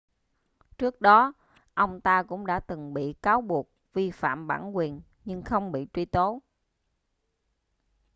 [0.77, 1.33] trước đó
[1.73, 5.87] ông ta cũng đã từng bị cáo buộc vi phạm bản quyền nhưng không bị
[5.93, 6.41] truy tố